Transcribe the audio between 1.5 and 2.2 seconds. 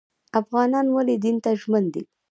ژمن دي؟